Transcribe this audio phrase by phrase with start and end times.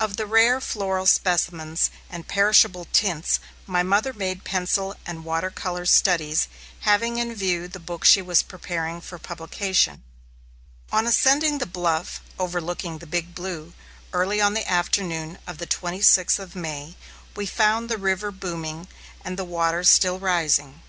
[0.00, 5.84] Of the rare floral specimens and perishable tints, my mother made pencil and water color
[5.84, 6.48] studies,
[6.88, 10.02] having in view the book she was preparing for publication.
[10.90, 13.74] On ascending the bluff overlooking the Big Blue,
[14.14, 16.96] early on the afternoon of the twenty sixth of May,
[17.36, 18.88] we found the river booming,
[19.22, 20.80] and the water still rising.